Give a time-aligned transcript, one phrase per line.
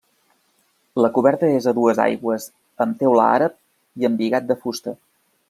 [1.03, 2.49] La coberta és a dues aigües
[2.87, 3.61] amb teula àrab
[4.03, 4.99] i embigat de fusta.